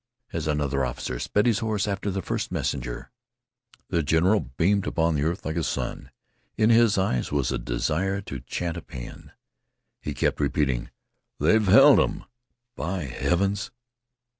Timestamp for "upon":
4.87-5.13